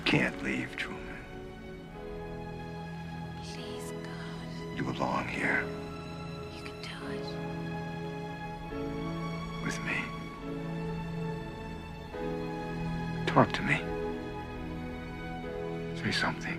[0.00, 0.98] You can't leave, Truman.
[3.44, 5.62] Please, God, You belong here
[6.56, 7.26] you can do it.
[9.62, 9.98] with me.
[13.26, 13.82] Talk to me.
[16.02, 16.58] Say something.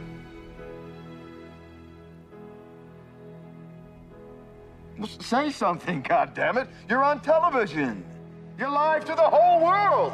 [4.99, 6.67] Well, Say something, goddammit.
[6.87, 8.05] You're on television.
[8.59, 10.13] You're live to the whole world.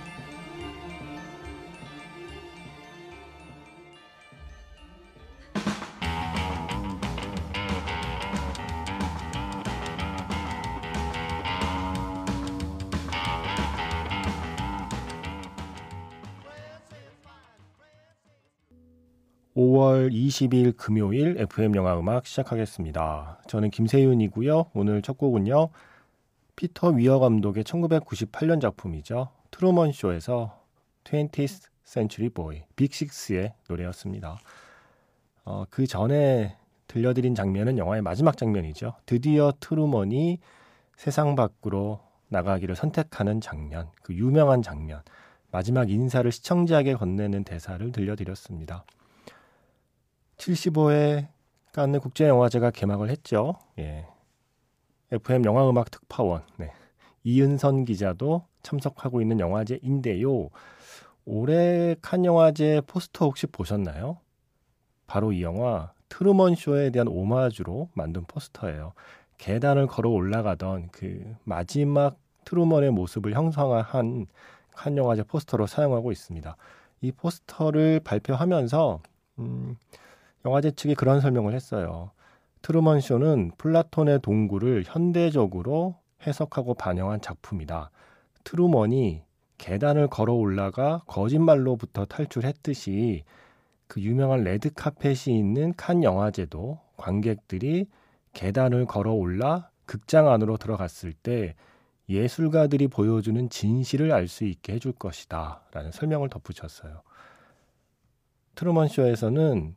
[19.53, 23.41] 오월 20일 금요일 FM 영화 음악 시작하겠습니다.
[23.47, 24.67] 저는 김세윤이고요.
[24.73, 25.67] 오늘 첫 곡은요.
[26.55, 29.27] 피터 위어 감독의 1998년 작품이죠.
[29.51, 30.57] 트루먼 쇼에서
[31.03, 34.37] 20th Century Boy Big Six의 노래였습니다.
[35.43, 36.55] 어, 그 전에
[36.87, 38.93] 들려드린 장면은 영화의 마지막 장면이죠.
[39.05, 40.39] 드디어 트루먼이
[40.95, 45.01] 세상 밖으로 나가기를 선택하는 장면, 그 유명한 장면,
[45.51, 48.85] 마지막 인사를 시청자에게 건네는 대사를 들려드렸습니다.
[50.41, 51.27] 75회
[51.71, 53.55] 칸느 국제영화제가 개막을 했죠.
[53.77, 54.07] 예.
[55.11, 56.71] FM 영화음악 특파원 네.
[57.23, 60.49] 이은선 기자도 참석하고 있는 영화제인데요.
[61.25, 64.17] 올해 칸 영화제 포스터 혹시 보셨나요?
[65.05, 68.93] 바로 이 영화 트루먼 쇼에 대한 오마주로 만든 포스터예요.
[69.37, 74.25] 계단을 걸어 올라가던 그 마지막 트루먼의 모습을 형상화한
[74.71, 76.55] 칸 영화제 포스터로 사용하고 있습니다.
[77.01, 78.99] 이 포스터를 발표하면서
[79.39, 79.77] 음,
[80.45, 82.11] 영화제 측이 그런 설명을 했어요.
[82.61, 87.89] 트루먼 쇼는 플라톤의 동굴을 현대적으로 해석하고 반영한 작품이다.
[88.43, 89.23] 트루먼이
[89.57, 93.23] 계단을 걸어 올라가 거짓말로부터 탈출했듯이
[93.87, 97.87] 그 유명한 레드 카펫이 있는 칸 영화제도 관객들이
[98.33, 101.55] 계단을 걸어 올라 극장 안으로 들어갔을 때
[102.09, 105.61] 예술가들이 보여주는 진실을 알 수 있게 해줄 것이다.
[105.71, 107.01] 라는 설명을 덧붙였어요.
[108.55, 109.75] 트루먼 쇼에서는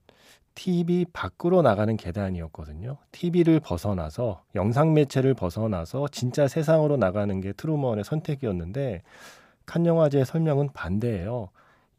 [0.55, 2.99] TV 밖으로 나가는 계단이었거든요.
[3.13, 9.03] TV를 벗어나서 영상 매체를 벗어나서 진짜 세상으로 나가는 게 트루먼의 선택이었는데
[9.67, 11.51] 칸 영화제의 설명은 반대예요.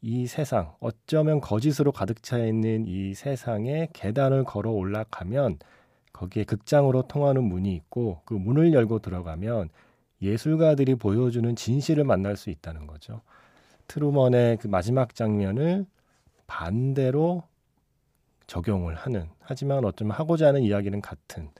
[0.02, 5.58] 이 세상, 어쩌면 거짓으로 가득 차 있는 이 세상에 계단을 걸어 올라가면
[6.12, 9.68] 거기에 극장으로 통하는 문이 있고 그 문을 열고 들어가면
[10.22, 13.20] 예술가들이 보여주는 진실을 만날 수 있다는 거죠.
[13.88, 15.86] 트루먼의 그 마지막 장면을
[16.46, 17.42] 반대로
[18.46, 21.50] 적용을 하는 하지만 어쩌면 하고자 하는 이야기는 같은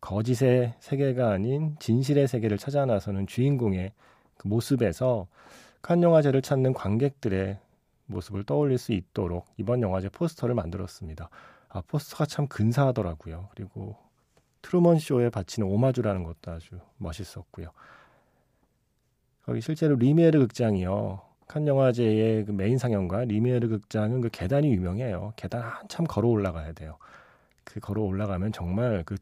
[0.00, 3.92] 거짓의 세계가 아닌 진실의 세계를 찾아 나서는 주인공의
[4.36, 5.26] 그 모습에서
[5.80, 7.58] 칸 영화제를 찾는 관객들의
[8.06, 11.30] 모습을 떠올릴 수 있도록 이번 영화제 포스터를 만들었습니다.
[11.68, 13.48] 아 포스터가 참 근사하더라고요.
[13.54, 13.96] 그리고
[14.62, 17.68] 트루먼 쇼에 바치는 오마주라는 것도 아주 멋있었고요.
[19.42, 21.20] 거기 실제로 뤼미에르 극장이요.
[21.46, 25.32] 칸 영화제의 그 메인 상영관 뤼미에르 극장은 그 계단이 유명해요.
[25.36, 26.96] 계단 한참 걸어 올라가야 돼요.
[27.64, 29.16] 그 걸어 올라가면 정말 그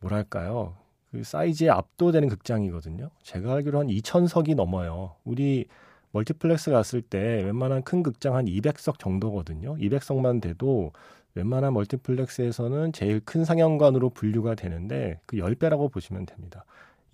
[0.00, 0.76] 뭐랄까요?
[1.10, 3.10] 그 사이즈에 압도되는 극장이거든요.
[3.22, 5.14] 제가 알기로 한 2,000석이 넘어요.
[5.24, 5.66] 우리
[6.10, 9.76] 멀티플렉스 갔을 때 웬만한 큰 극장 한 200석 정도거든요.
[9.76, 10.92] 200석만 돼도
[11.34, 16.64] 웬만한 멀티플렉스에서는 제일 큰 상영관으로 분류가 되는데 그 10배라고 보시면 됩니다.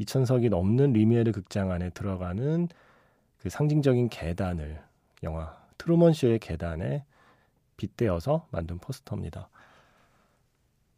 [0.00, 2.68] 2,000석이 넘는 뤼미에르 극장 안에 들어가는
[3.42, 4.82] 그 상징적인 계단을
[5.22, 7.04] 영화 트루먼 쇼의 계단에
[7.76, 9.48] 빗대어서 만든 포스터입니다.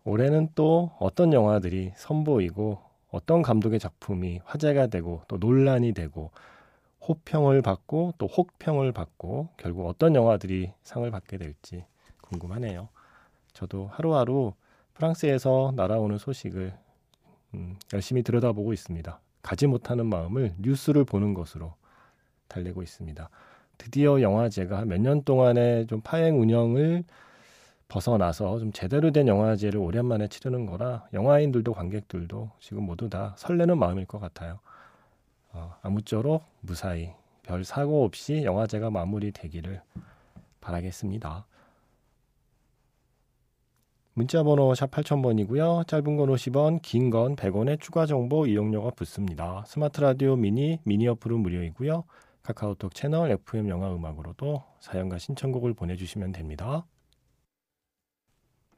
[0.05, 6.33] 올해는 또 어떤 영화들이 선보이고 어떤 감독의 작품이 화제가 되고 또 논란이 되고
[7.07, 11.85] 호평을 받고 또 혹평을 받고 결국 어떤 영화들이 상을 받게 될지
[12.23, 12.89] 궁금하네요.
[13.53, 14.55] 저도 하루하루
[14.95, 16.75] 프랑스에서 날아오는 소식을
[17.55, 19.21] 음, 열심히 들여다보고 있습니다.
[19.43, 21.75] 가지 못하는 마음을 뉴스를 보는 것으로
[22.53, 23.29] 달래고 있습니다.
[23.79, 27.05] 드디어 영화제가 몇 년 동안의 좀 파행 운영을
[27.89, 34.07] 벗어나서 좀 제대로 된 영화제를 오랜만에 치르는 거라 영화인들도 관객들도 지금 모두 다 설레는 마음일
[34.07, 34.61] 것 같아요.
[35.53, 37.11] 어, 아무쪼록 무사히
[37.43, 39.83] 별 사고 없이 영화제가 마무리되기를
[40.61, 41.47] 바라겠습니다.
[44.15, 45.87] 문자 번호 샵 8000번이고요.
[45.87, 49.65] 짧은 건 50원, 긴 건 100원의 추가 정보 이용료가 붙습니다.
[49.67, 52.05] 스마트 라디오 미니, 미니 어플은 무료이고요.
[52.43, 56.85] 카카오톡 채널 FM 영화 음악으로도 사연과 신청곡을 보내주시면 됩니다.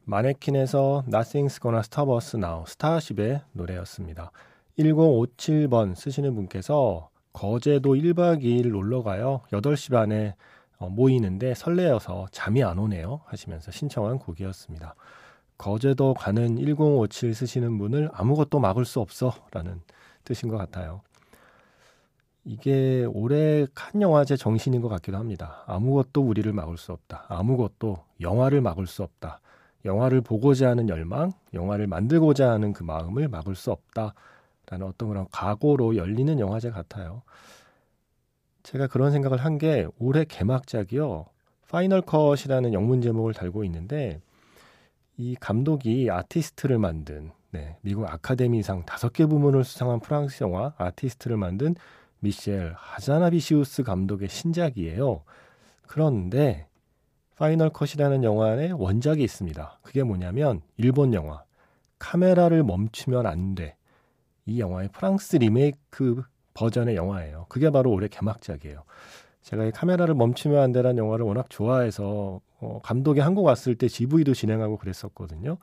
[0.04, 4.30] 마네킨에서 Nothing's Gonna Stop Us Now 스타쉽의 노래였습니다.
[4.78, 9.40] 1057번 쓰시는 분께서 거제도 1박 2일 놀러 가요.
[9.50, 10.34] 8시 반에
[10.78, 13.22] 어, 모이는데 설레어서 잠이 안 오네요.
[13.24, 14.94] 하시면서 신청한 곡이었습니다.
[15.56, 19.80] 거제도 가는 1057 쓰시는 분을 아무것도 막을 수 없어 라는
[20.24, 21.00] 뜻인 것 같아요.
[22.44, 25.62] 이게 올해 칸 영화제 정신인 것 같기도 합니다.
[25.66, 27.24] 아무것도 우리를 막을 수 없다.
[27.28, 29.40] 아무것도 영화를 막을 수 없다.
[29.84, 34.14] 영화를 보고자 하는 열망, 영화를 만들고자 하는 그 마음을 막을 수 없다.
[34.66, 37.22] 라는 어떤 그런 각오로 열리는 영화제 같아요.
[38.62, 41.26] 제가 그런 생각을 한 게 올해 개막작이요.
[41.68, 44.20] Final Cut이라는 영문 제목을 달고 있는데
[45.16, 51.74] 이 감독이 아티스트를 만든 네, 미국 아카데미상 다섯 개 부문을 수상한 프랑스 영화 아티스트를 만든
[52.24, 55.22] 미셸 하자나비시우스 감독의 신작이에요.
[55.86, 56.66] 그런데
[57.36, 59.80] Final Cut이라는 영화 안에 원작이 있습니다.
[59.82, 61.44] 그게 뭐냐면 일본 영화
[61.98, 63.76] 카메라를 멈추면 안 돼.
[64.46, 66.22] 이 영화의 프랑스 리메이크
[66.54, 67.46] 버전의 영화예요.
[67.48, 68.84] 그게 바로 올해 개막작이에요.
[69.42, 74.32] 제가 이 카메라를 멈추면 안 되라는 영화를 워낙 좋아해서 어, 감독이 한국 왔을 때 GV도
[74.32, 75.58] 진행하고 그랬었거든요.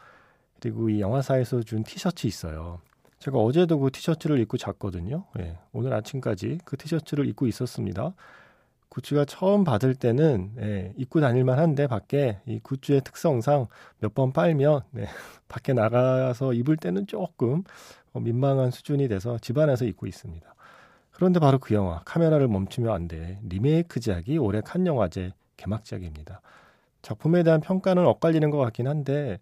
[0.59, 2.79] 그리고 이 영화사에서 준 티셔츠 있어요.
[3.21, 5.25] 제가 어제도 그 티셔츠를 입고 잤거든요.
[5.39, 8.13] 예, 오늘 아침까지 그 티셔츠를 입고 있었습니다.
[8.89, 13.68] 굿즈가 처음 받을 때는 예, 입고 다닐만 한데 밖에 이 굿즈의 특성상
[14.00, 15.06] 몇 번 빨면 네,
[15.47, 17.63] 밖에 나가서 입을 때는 조금
[18.13, 20.53] 어, 민망한 수준이 돼서 집안에서 입고 있습니다.
[21.12, 23.39] 그런데 바로 그 영화 카메라를 멈추면 안 돼.
[23.44, 26.41] 리메이크작이 올해 칸 영화제 개막작입니다.
[27.03, 29.39] 작품에 대한 평가는 엇갈리는 것 같긴 한데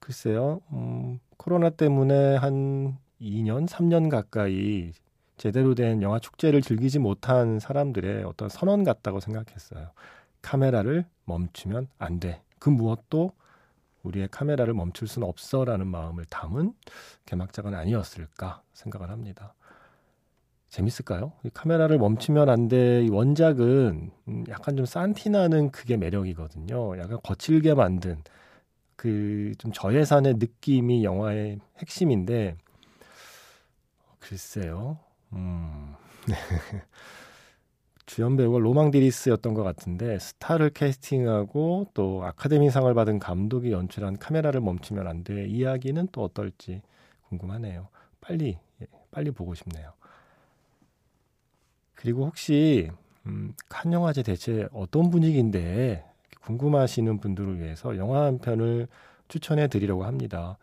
[0.00, 0.60] 글쎄요.
[0.72, 4.92] 음, 코로나 때문에 한 2년, 3년 가까이
[5.38, 9.92] 제대로 된 영화 축제를 즐기지 못한 사람들의 어떤 선언 같다고 생각했어요.
[10.42, 12.42] 카메라를 멈추면 안 돼.
[12.58, 13.32] 그 무엇도
[14.02, 16.74] 우리의 카메라를 멈출 수는 없어라는 마음을 담은
[17.26, 19.54] 개막작은 아니었을까 생각을 합니다.
[20.68, 21.32] 재밌을까요?
[21.54, 23.04] 카메라를 멈추면 안 돼.
[23.04, 26.98] 이 원작은 음, 약간 좀 산티나는 그게 매력이거든요.
[26.98, 28.22] 약간 거칠게 만든
[28.98, 32.56] 그 좀 저예산의 느낌이 영화의 핵심인데
[34.18, 34.98] 글쎄요.
[35.32, 35.94] 음.
[38.06, 45.06] 주연 배우가 로망 디리스였던 것 같은데 스타를 캐스팅하고 또 아카데미상을 받은 감독이 연출한 카메라를 멈추면
[45.06, 45.46] 안 돼.
[45.46, 46.80] 이야기는 또 어떨지
[47.28, 47.88] 궁금하네요.
[48.20, 49.92] 빨리 예, 빨리 보고 싶네요.
[51.94, 52.90] 그리고 혹시
[53.26, 56.04] 음, 칸 영화제 대체 어떤 분위기인데
[56.44, 58.88] 궁금하시는 분들을 위해서 영화 한 편을
[59.28, 60.58] 추천해 드리려고 합니다.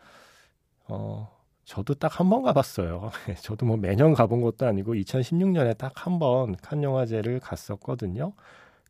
[0.87, 1.29] 어,
[1.65, 3.11] 저도 딱 한 번 가봤어요.
[3.41, 8.33] 저도 뭐 매년 가본 것도 아니고 2016년에 딱 한 번 칸 영화제를 갔었거든요.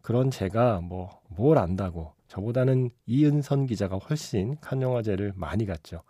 [0.02, 6.02] 그런 제가 뭐 뭘 안다고 저보다는 이은선 기자가 훨씬 칸 영화제를 많이 갔죠.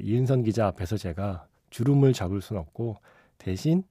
[0.00, 2.96] 이은선 기자 앞에서 제가 주름을 잡을 순 없고
[3.38, 3.84] 대신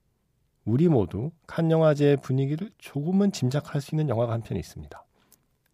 [0.66, 5.03] 우리 모두 칸 영화제의 분위기를 조금은 짐작할 수 있는 영화가 한편 있습니다.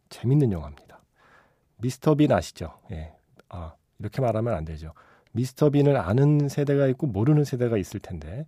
[0.09, 1.01] 재밌는 영화입니다.
[1.77, 2.73] 미스터 빈 아시죠?
[2.91, 3.13] 예.
[3.49, 4.93] 아, 이렇게 말하면 안 되죠.
[5.31, 8.45] 미스터 빈을 아는 세대가 있고 모르는 세대가 있을 텐데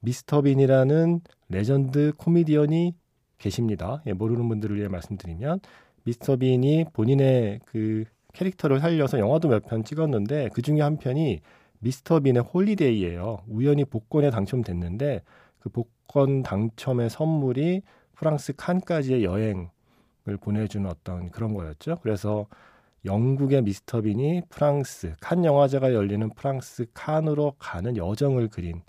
[0.00, 2.94] 미스터 빈이라는 레전드 코미디언이
[3.38, 4.02] 계십니다.
[4.06, 5.60] 예, 모르는 분들을 위해 말씀드리면
[6.04, 8.04] 미스터 빈이 본인의 그
[8.34, 11.40] 캐릭터를 살려서 영화도 몇 편 찍었는데 그 중에 한 편이
[11.78, 13.44] 미스터 빈의 holiday예요.
[13.48, 15.22] 우연히 복권에 당첨됐는데
[15.60, 17.82] 그 복권 당첨의 선물이
[18.14, 19.70] 프랑스 칸까지의 여행
[20.26, 21.98] 을 보내주는 어떤 그런 거였죠.
[22.02, 22.46] 그래서
[23.04, 28.82] 영국의 미스터 빈이 프랑스 칸 영화제가 열리는 프랑스 칸으로 가는 여정을 그린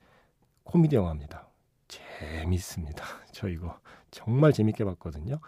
[0.64, 1.50] 코미디 영화입니다.
[1.90, 3.04] 재밌습니다.
[3.34, 3.78] 저 이거
[4.12, 5.40] 정말 재밌게 봤거든요.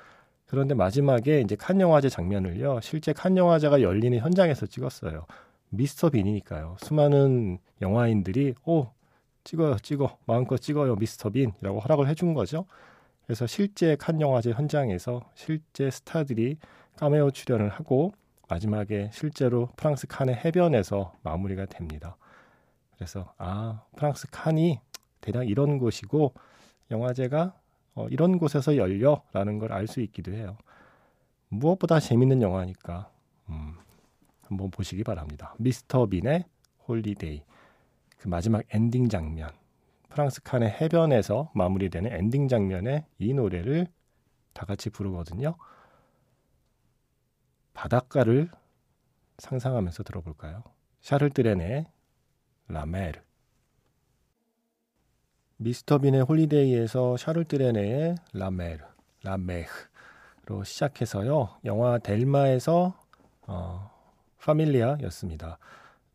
[0.46, 2.82] 그런데 마지막에 이제 칸 영화제 장면을요.
[2.82, 5.25] 실제 칸 영화제가 열리는 현장에서 찍었어요.
[5.70, 6.75] 미스터 빈이니까요.
[6.79, 8.88] 수많은 영화인들이 오
[9.46, 10.17] 찍어요, 찍어.
[10.25, 12.65] 마음껏 찍어요, 미스터 빈이라고 허락을 해준 거죠.
[13.27, 16.57] 그래서 실제 칸 영화제 현장에서 실제 스타들이
[16.98, 18.13] 카메오 출연을 하고
[18.50, 22.17] 마지막에 실제로 프랑스 칸의 해변에서 마무리가 됩니다.
[22.96, 24.79] 그래서 아 프랑스 칸이
[25.22, 26.34] 대략 이런 곳이고
[26.91, 27.55] 영화제가
[27.96, 30.57] 어, 이런 곳에서 열려라는 걸 알 수 있기도 해요.
[31.50, 33.10] 무엇보다 재밌는 영화니까
[33.50, 33.75] 음,
[34.43, 35.55] 한번 보시기 바랍니다.
[35.60, 36.46] 미스터 빈의
[36.88, 37.44] Holiday.
[38.19, 39.51] 그 마지막 엔딩 장면
[40.10, 43.88] 프랑스 칸의 해변에서 마무리되는 엔딩 장면에 이 노래를
[44.54, 45.56] 다 같이 부르거든요.
[47.74, 48.50] 바닷가를
[49.38, 50.64] 상상하면서 들어볼까요?
[51.02, 51.86] 샤를 트레네의
[52.67, 53.22] La Mer
[55.58, 58.84] 미스터 빈의 holiday에서 샤를 트레네의 La Mer
[59.24, 61.58] La Mer로 시작해서요.
[61.66, 63.00] 영화 델마에서
[63.48, 63.92] 어,
[64.39, 65.58] Familiar였습니다.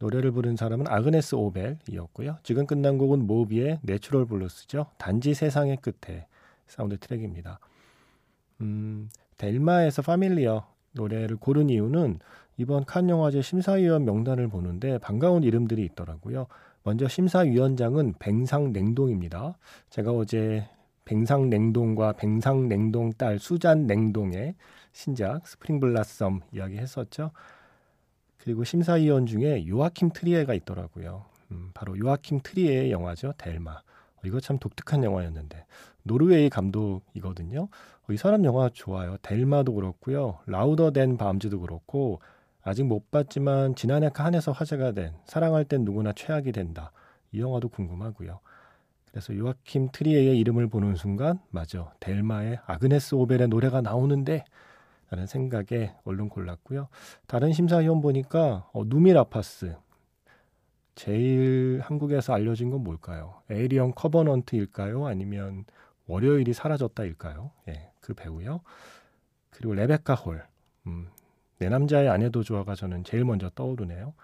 [0.03, 2.39] 노래를 부른 사람은 아그네스 오벨이었고요.
[2.43, 4.87] 지금 끝난 곡은 모비의 Natural Blues죠.
[4.99, 6.27] 단지 세상의 끝에
[6.67, 7.61] 사운드 트랙입니다.
[8.63, 12.19] 음, 델마에서 Familiar 노래를 고른 이유는
[12.57, 16.49] 이번 칸 영화제 심사위원 명단을 보는데 반가운 이름들이 있더라고요.
[16.83, 19.57] 먼저 심사위원장은 뱅상 랭동입니다.
[19.89, 20.69] 제가 어제
[21.05, 24.57] 뱅상 랭동과 뱅상 랭동 딸 수잔 랭동의
[24.93, 27.31] 신작 Spring Blossom 이야기 했었죠.
[28.43, 31.25] 그리고 심사위원 중에 요아킴 트리에가 있더라고요.
[31.53, 33.35] 음, 바로 요아킴 트리에의 영화죠.
[33.39, 33.71] 델마.
[33.71, 35.65] 어, 이거 참 독특한 영화였는데
[36.03, 37.69] 노르웨이 감독이거든요.
[37.69, 39.17] 어, 이 사람 영화 좋아요.
[39.23, 40.41] 델마도 그렇고요.
[40.47, 42.21] Louder Than Bombs도 그렇고
[42.65, 46.91] 아직 못 봤지만 지난해 칸에서 화제가 된 사랑할 땐 누구나 최악이 된다.
[47.31, 48.41] 이 영화도 궁금하고요.
[49.13, 54.45] 그래서 요아킴 트리에의 이름을 보는 순간 맞아 델마의 아그네스 오벨의 노래가 나오는데
[55.13, 56.89] 라는 생각에 얼른 골랐고요.
[57.27, 59.77] 다른 심사위원 보니까 어, 누미 라파스
[60.95, 63.43] 제일 한국에서 알려진 건 뭘까요?
[63.51, 65.07] Alien Covenant일까요?
[65.07, 65.67] 아니면
[66.07, 67.51] 월요일이 사라졌다일까요?
[67.69, 68.63] 예, 그 배우요.
[69.51, 70.47] 그리고 레베카 홀,
[70.87, 71.09] 음,
[71.59, 74.15] 내 남자의 아내도 좋아가 저는 제일 먼저 떠오르네요.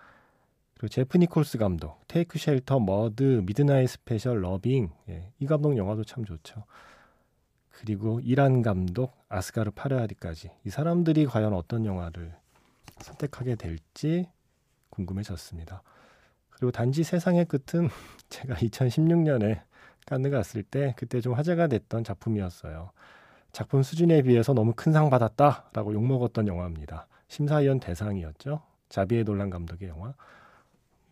[0.73, 6.25] 그리고 제프 니콜스 감독, Take Shelter, Mud, Midnight Special, Loving, 예, 이 감독 영화도 참
[6.25, 6.64] 좋죠.
[7.80, 12.35] 그리고 이란 감독 아스가르 파르하디까지 이 사람들이 과연 어떤 영화를
[13.00, 14.28] 선택하게 될지
[14.90, 15.82] 궁금해졌습니다.
[16.50, 17.88] 그리고 단지 세상의 끝은
[18.30, 19.61] 제가 2016년에
[20.06, 22.90] 깐느 갔을 때 그때 좀 화제가 됐던 작품이었어요.
[23.52, 27.06] 작품 수준에 비해서 너무 큰 상 받았다라고 욕먹었던 영화입니다.
[27.28, 28.62] 심사위원 대상이었죠.
[28.88, 30.14] 자비의 논란 감독의 영화.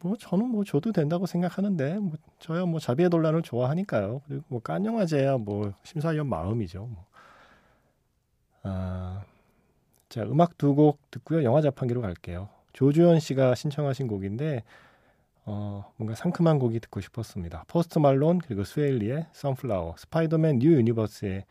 [0.01, 4.23] 뭐 저는 뭐 줘도 된다고 생각하는데 뭐 저야 뭐 자비에 돌란을 좋아하니까요.
[4.27, 6.87] 그리고 뭐 깐 영화제야 뭐 심사위원 마음이죠.
[6.87, 7.05] 뭐.
[8.63, 9.23] 아,
[10.09, 11.45] 자 음악 두 곡 듣고요.
[11.45, 12.49] 영화 자판기로 갈게요.
[12.73, 14.63] 조주현 씨가 신청하신 곡인데
[15.47, 17.65] 어, 뭔가 상큼한 곡이 듣고 싶었습니다.
[17.69, 21.45] 포스트 말론 그리고 스웨이 리의 Sunflower, 스파이더맨 New Universe의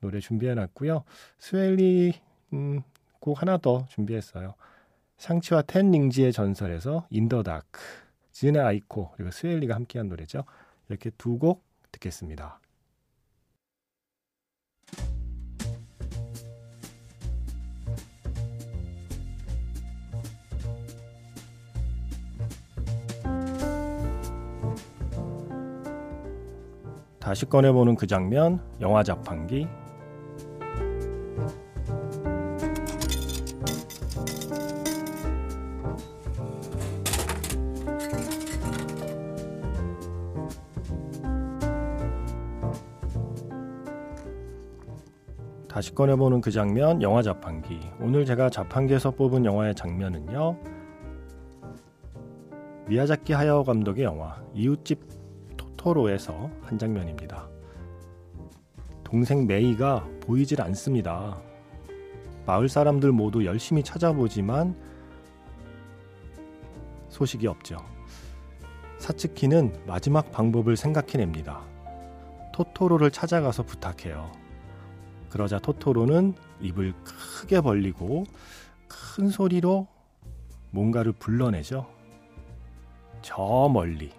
[0.00, 1.04] 노래 준비해놨고요.
[1.38, 2.14] 스웨이 리
[2.52, 2.82] 음,
[3.20, 4.54] 곡 하나 더 준비했어요.
[5.20, 7.78] 샹치와 텐 링지의 전설에서 In the Dark,
[8.32, 10.44] 지은의 아이코 그리고 스웨일리가 함께한 노래죠.
[10.88, 11.62] 이렇게 두 곡
[11.92, 12.58] 듣겠습니다.
[27.18, 29.68] 다시 꺼내보는 그 장면, 영화 자판기,
[46.00, 47.78] 꺼내보는 그 장면, 영화 자판기.
[48.00, 50.56] 오늘 제가 자판기에서 뽑은 영화의 장면은요.
[52.86, 54.98] 미야자키 하야오 감독의 영화 이웃집
[55.58, 57.46] 토토로에서 한 장면입니다.
[59.04, 61.38] 동생 메이가 보이질 않습니다.
[62.46, 64.74] 마을 사람들 모두 열심히 찾아보지만
[67.10, 67.76] 소식이 없죠.
[68.96, 71.60] 사츠키는 마지막 방법을 생각해냅니다.
[72.54, 74.39] 토토로를 찾아가서 부탁해요.
[75.30, 78.24] 그러자 토토로는 입을 크게 벌리고
[78.88, 79.86] 큰 소리로
[80.70, 81.86] 뭔가를 불러내죠.
[83.22, 84.10] 저 멀리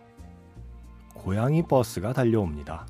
[1.14, 2.88] 고양이 버스가 달려옵니다.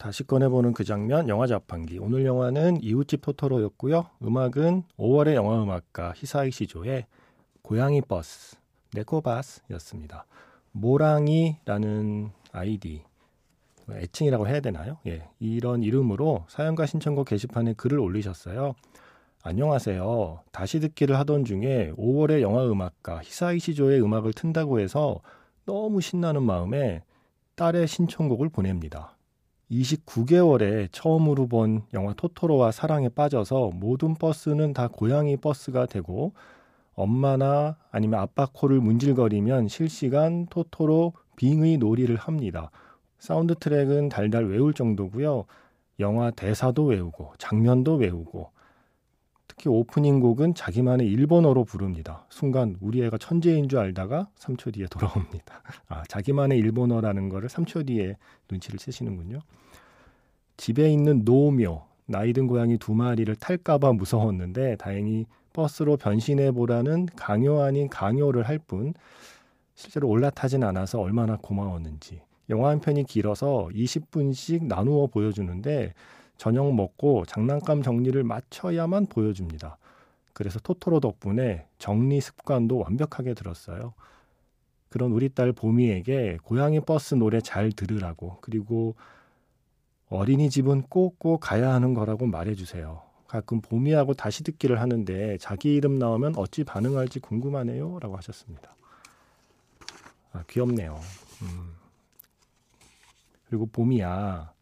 [0.00, 4.06] 다시 꺼내보는 그 장면 영화 자판기 오늘 영화는 이웃집 토토로였고요.
[4.22, 7.04] 음악은 5월의 영화 음악가 히사이 시조의
[7.60, 8.56] 고양이 버스
[8.94, 10.24] 네코바스였습니다.
[10.72, 13.02] 모랑이라는 아이디
[13.90, 14.96] 애칭이라고 해야 되나요?
[15.06, 18.74] 예, 이런 이름으로 사연과 신청곡 게시판에 글을 올리셨어요.
[19.42, 20.40] 안녕하세요.
[20.50, 25.20] 다시 듣기를 하던 중에 5월의 영화 음악가 히사이 시조의 음악을 튼다고 해서
[25.66, 27.02] 너무 신나는 마음에
[27.56, 29.14] 딸의 신청곡을 보냅니다.
[29.70, 36.32] 29개월에 처음으로 본 영화 토토로와 사랑에 빠져서 모든 버스는 다 고양이 버스가 되고
[36.94, 42.70] 엄마나 아니면 아빠 코를 문질거리면 실시간 토토로 빙의 놀이를 합니다.
[43.18, 45.44] 사운드 트랙은 달달 외울 정도고요.
[46.00, 48.50] 영화 대사도 외우고 장면도 외우고
[49.60, 52.24] 특히 오프닝 곡은 자기만의 일본어로 부릅니다.
[52.30, 55.62] 순간 우리 애가 천재인 줄 알다가 3초 뒤에 돌아옵니다.
[55.88, 58.16] 아, 자기만의 일본어라는 거를 3초 뒤에
[58.50, 59.40] 눈치를 채시는군요.
[60.56, 67.60] 집에 있는 노묘, 나이 든 고양이 두 마리를 탈까봐 무서웠는데 다행히 버스로 변신해 보라는 강요
[67.60, 68.94] 아닌 강요를 할 뿐
[69.74, 72.22] 실제로 올라타진 않아서 얼마나 고마웠는지.
[72.48, 75.92] 영화 한 편이 길어서 20분씩 나누어 보여주는데
[76.40, 79.76] 저녁 먹고 장난감 정리를 마쳐야만 보여줍니다.
[80.32, 83.92] 그래서 토토로 덕분에 정리 습관도 완벽하게 들었어요.
[84.88, 88.94] 그런 우리 딸 보미에게 고양이 버스 노래 잘 들으라고 그리고
[90.08, 93.02] 어린이집은 꼭꼭 가야 하는 거라고 말해주세요.
[93.28, 97.98] 가끔 보미하고 다시 듣기를 하는데 자기 이름 나오면 어찌 반응할지 궁금하네요.
[98.00, 98.74] 라고 하셨습니다.
[100.32, 100.98] 아, 귀엽네요.
[101.42, 101.74] 음.
[103.50, 104.54] 그리고 보미야,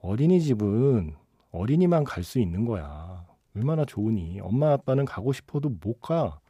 [0.00, 1.14] 어린이집은
[1.50, 3.26] 어린이만 갈 수 있는 거야.
[3.56, 4.38] 얼마나 좋으니.
[4.40, 6.40] 엄마 아빠는 가고 싶어도 못 가.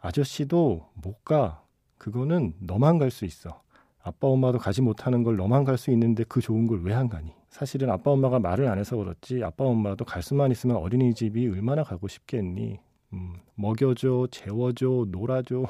[0.00, 1.62] 아저씨도 못 가.
[1.98, 3.62] 그거는 너만 갈 수 있어.
[4.02, 7.32] 아빠 엄마도 가지 못하는 걸 너만 갈 수 있는데 그 좋은 걸 왜 안 가니?
[7.48, 12.08] 사실은 아빠 엄마가 말을 안 해서 그렇지 아빠 엄마도 갈 수만 있으면 어린이집이 얼마나 가고
[12.08, 12.80] 싶겠니?
[13.12, 15.64] 음, 먹여줘, 재워줘, 놀아줘.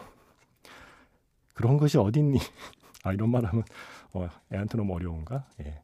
[1.52, 2.38] 그런 것이 어딨니?
[3.04, 3.62] 아 이런 말하면
[4.14, 5.44] 어, 애한테 너무 어려운가?
[5.60, 5.82] 예.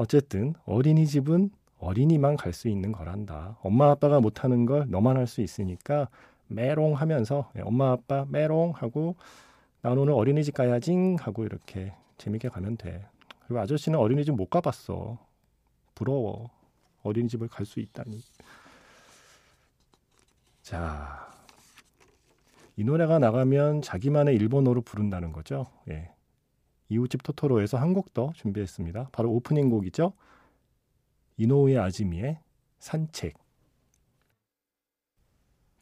[0.00, 3.58] 어쨌든 어린이집은 어린이만 갈 수 있는 거란다.
[3.62, 6.08] 엄마 아빠가 못하는 걸 너만 할 수 있으니까
[6.48, 9.16] 메롱 하면서 예, 엄마 아빠 메롱 하고
[9.82, 13.06] 난 오늘 어린이집 가야지 하고 이렇게 재밌게 가면 돼.
[13.46, 15.18] 그리고 아저씨는 어린이집 못 가봤어.
[15.94, 16.48] 부러워.
[17.02, 18.22] 어린이집을 갈 수 있다니.
[20.62, 21.28] 자,
[22.76, 25.66] 이 노래가 나가면 자기만의 일본어로 부른다는 거죠.
[25.90, 26.10] 예.
[26.90, 29.08] 이웃집 토토로에서 한 곡 더 준비했습니다.
[29.12, 30.12] 바로 오프닝 곡이죠.
[31.38, 32.38] 이노우의 아즈미의
[32.78, 33.34] 산책.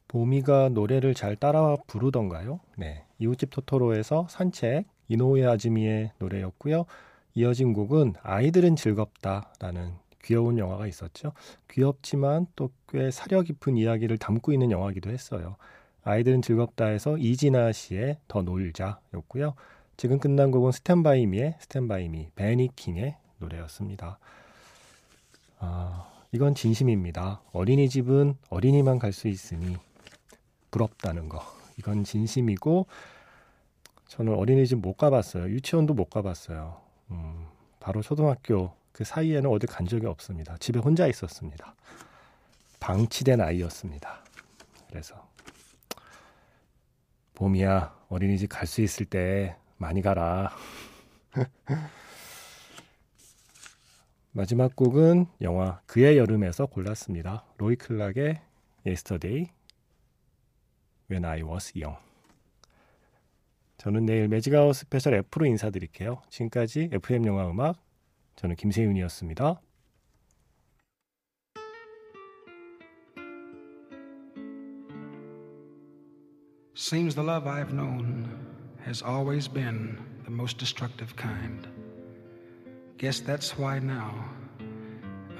[0.07, 2.59] 보미가 노래를 잘 따라 부르던가요?
[2.77, 3.05] 네.
[3.19, 6.85] 이웃집 토토로에서 산책, 이노우에 아즈미의 노래였고요.
[7.35, 9.93] 이어진 곡은 아이들은 즐겁다라는
[10.23, 11.33] 귀여운 영화가 있었죠.
[11.69, 15.57] 귀엽지만 또 꽤 사려 깊은 이야기를 담고 있는 영화기도 했어요.
[16.03, 19.53] 아이들은 즐겁다에서 이진아 씨의 더 놀자였고요.
[19.99, 24.17] 지금 끝난 곡은 스탠바이 미의 스탠바이 미, 베니킹의 노래였습니다.
[25.57, 27.41] 아, 이건 진심입니다.
[27.51, 29.75] 어린이집은 어린이만 갈 수 있으니
[30.71, 31.43] 부럽다는 거.
[31.77, 32.85] 이건 진심이고
[34.07, 35.49] 저는 어린이집 못 가봤어요.
[35.49, 36.79] 유치원도 못 가봤어요.
[37.11, 37.47] 음,
[37.81, 40.55] 바로 초등학교 그 사이에는 어디 간 적이 없습니다.
[40.59, 41.75] 집에 혼자 있었습니다.
[42.79, 44.23] 방치된 아이였습니다.
[44.87, 45.27] 그래서
[47.35, 50.51] 봄이야 어린이집 갈 수 있을 때 많이 가라.
[54.31, 57.45] 마지막 곡은 영화 그의 여름에서 골랐습니다.
[57.57, 58.41] 로이 클락의
[58.85, 59.51] Yesterday
[61.09, 61.97] When I Was Young.
[63.77, 66.21] 저는 내일 Magic Hour Special F로 인사드릴게요.
[66.29, 67.81] 지금까지 FM 영화 음악
[68.35, 69.61] 저는 김세윤이었습니다.
[76.75, 78.48] Seems the love I've known
[78.85, 81.67] has always been the most destructive kind.
[82.97, 84.13] Guess that's why now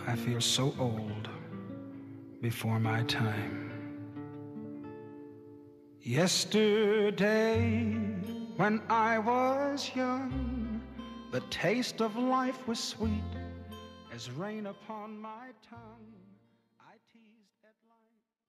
[0.08, 1.30] I feel so old
[2.42, 3.72] before my time.
[6.02, 7.92] Yesterday,
[8.56, 10.82] when I was young,
[11.32, 13.24] the taste of life was sweet
[14.14, 16.29] as rain upon my tongue.